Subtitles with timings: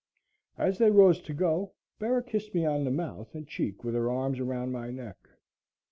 [0.57, 4.09] As they arose to go, Bera kissed me on the mouth and cheek with her
[4.09, 5.19] arms around my neck.